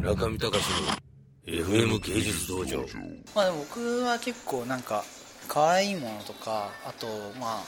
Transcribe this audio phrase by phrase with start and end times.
[0.00, 0.64] 中見隆
[1.46, 2.78] の FM 芸術道場。
[3.34, 5.04] まあでも僕は結構なんか
[5.46, 7.06] 可愛いものとかあと
[7.38, 7.62] まあ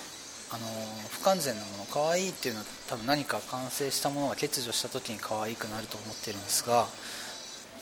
[0.54, 0.66] あの
[1.10, 6.86] 不完全なもの可愛いっていうのは多分何か完成したものが欠如した時に可愛くなると思ってるんですが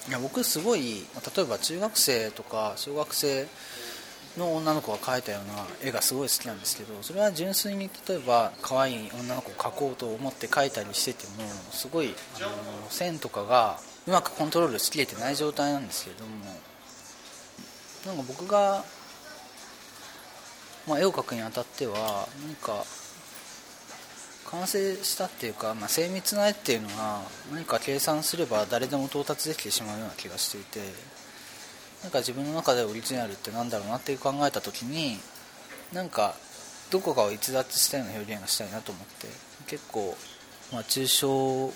[0.09, 1.07] いや僕すごい
[1.37, 3.47] 例えば中学生とか小学生
[4.39, 12.49] の女の子が描いたような絵がすごい好きなんですけどそれは純粋に例えば可愛い女の子を描こうと思って描いたりしててもすごいあの
[12.89, 16.31] 線とかがうまくコントロールしきれてない状態なんですけれども
[18.07, 18.85] なんか僕が、
[20.89, 22.85] まあ、絵を描くにあたっては何か
[24.51, 30.81] 完成したっていうか、まあ、精密な絵っていうのは何か計算すれば誰でも到達できてしまうような気がしていて
[32.03, 35.19] なんか自分の中でオリジナルってなんだろうなって考えた時に
[35.93, 36.35] なんか
[36.91, 39.29] どこかを逸脱したような表現がしたいなと思って
[39.69, 40.17] 結構、
[40.73, 41.73] まあ、抽象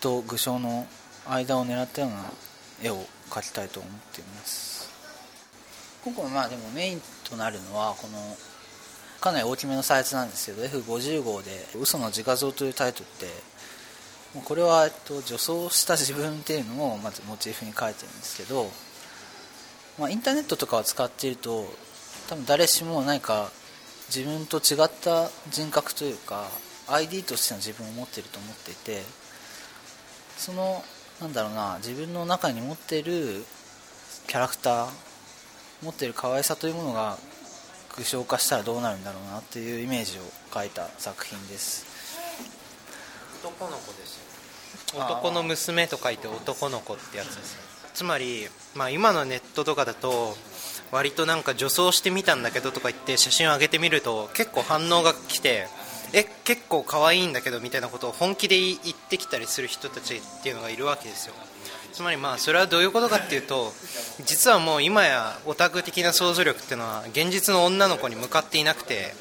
[0.00, 0.86] と具象の
[1.26, 2.24] 間を狙ったような
[2.82, 4.90] 絵を描きたいと思っています。
[6.04, 8.36] 今回まあでもメインとなるのはこの
[9.20, 13.30] かなり大きめのサイズなんですけど F50 号で「嘘の自画像」というタイトルで
[14.34, 18.70] もうこれは、えっと、女装した自分っていうのをまずモチーフに書いてるんですけど、
[19.98, 21.66] まあ、インターネットとかを使っていると
[22.28, 23.50] 多分誰しも何か
[24.08, 26.48] 自分と違った人格というか
[26.88, 29.02] ID としての自分を持ってると思っていて
[30.38, 30.82] その
[31.20, 33.44] なんだろうな自分の中に持っている
[34.26, 34.88] キャラクター
[35.82, 37.18] 持っている可愛さというものが
[37.96, 41.90] 具象化したらどうなるんだろうなっていうイメージを描いた作品です。
[43.42, 44.16] 男の子です
[44.94, 47.56] よ男の娘と書いて男の子ってやつです
[47.94, 50.36] つまり、まあ、今のネットとかだと
[50.92, 55.66] 割となんか女装してみたんだけどとか言って写真を上げてみると結構反応が来て
[56.12, 61.34] え結構可愛いんだけどみたいなことを本気で言ってきたりする人たちっていうのがいるわけですよ。
[61.92, 63.72] つまりまあそれはどういうことかっていうと
[64.24, 69.12] 実はもう今やオタク的な想像力っていうのは現実の女の子に向かっていなくて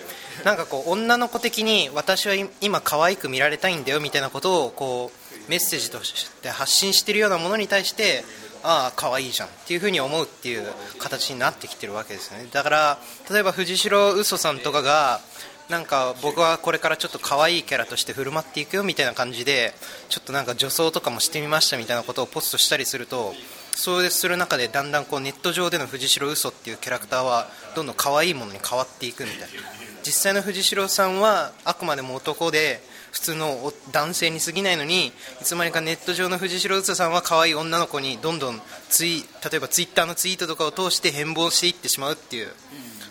[0.46, 8.24] なんかこう女の子的に私は今可愛く見られたいんだよみたいなことをこうメッセージとして発信しているようなものに対して
[8.62, 10.68] ああ可愛いじゃんっていうふうに思うっていう
[11.00, 12.48] 形になってきてるわけですね。
[12.52, 13.00] だから
[13.32, 15.22] 例えば藤代嘘さんとかが
[15.70, 19.74] なんか僕はこれからちょっと可愛いキャラとして振る舞っていくよみたいな感じで
[20.10, 23.34] ちょっとなんか女装とかもしてみましたみたいなことをポストしたりすると
[23.74, 29.48] そうする中でだんだんこうネット上での藤代嘘っていうキャラクターはどんどん可愛いものに変わっていくみたいな。
[30.02, 32.82] 実際の藤代さんはあくまでも男で
[33.12, 35.12] 普通の男性に過ぎないのにい
[35.44, 42.48] つまにかネット上の藤代嘘さんは可愛い女の子にどんどんツイ例えばツイッターのツイートとかを通して変貌していってしまうっていう、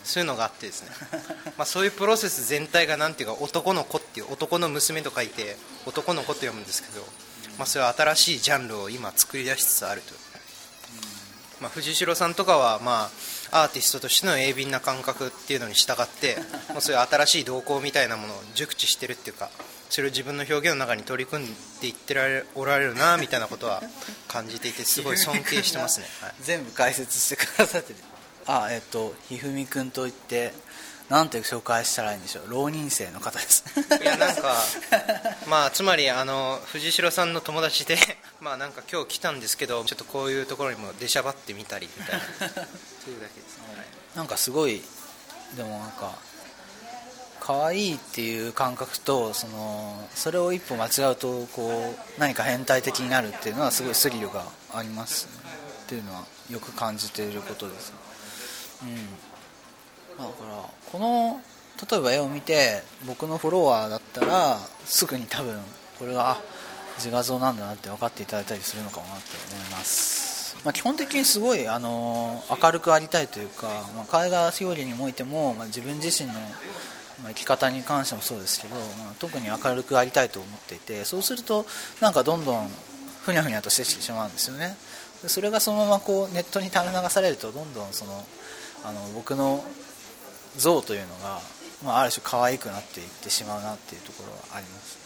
[0.09, 0.89] そういうのがあってですね。
[1.59, 7.07] まあそういうプロセス全体がなんていうか男の子っていう男の娘と書いて男の子と読むんですけど、
[7.59, 10.15] まあ、それは新しいジャンルを今作り出しつつあると、
[11.61, 13.11] まあ、藤代さんとかはま
[13.51, 16.39] あアーティストとしての鋭敏な感覚っていうのに従って
[16.73, 19.51] もうそういう新しい動向みたいなものを熟知してるっていうか
[19.91, 23.83] それを自分の表現の中に取り組んでいってられおられるなみたいなことは
[24.27, 27.99] 感じていてすごい尊敬してますね、はい、 全部解説してくださってる
[28.49, 30.53] あえっ、とひふみくんといって
[31.09, 32.51] なんて紹介したらいいんでしょう。
[32.51, 33.65] 浪人生の方です。
[34.03, 34.55] いやなんか
[35.49, 37.97] まあつまりあの藤代さんの友達で
[38.41, 42.25] まあなんか今日来たんですけどちょっとこういうところにも出しゃばってみたりみたいな。
[43.05, 43.87] そういうだけです、はい、
[44.17, 44.83] なんかすごい
[45.57, 46.15] でもなんか
[47.41, 54.45] 可愛いっていう感覚とそのそれを一歩間違うとこう何か変態的になるっていうのはすごいスリルが
[54.75, 55.31] あります、ね、
[55.85, 57.95] っていうのはよく感じていることです、
[58.83, 61.41] うん、だからこの
[61.91, 65.57] 例えば絵を見て僕のフォロワーだったらすぐに多分
[65.99, 66.39] これが
[66.97, 69.25] 自画像なんだなって分かっていただいたりするのかもなって
[69.55, 76.35] 思います、まあ、基本的にすごいあの明るくありたいというか、まあ、絵画表現においても、まあ、自分自身の
[77.29, 81.65] 生き方に関してもそうですけど、まあ、特に明るくありたいと思っていてそうすると
[82.01, 82.69] なんかどんどん
[83.23, 84.75] ふにゃふにゃとしてしまうんですよね。
[85.27, 88.25] それがそのままこうネットに垂れ流されるとどんどんその
[88.85, 89.65] あの僕の
[90.57, 91.41] 像というのが、
[91.85, 94.99] まあ、ある種可愛くなっていってしまうなっていうところはあります、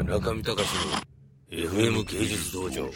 [0.00, 1.08] うん、中見隆の
[1.50, 2.90] FM 芸術道場。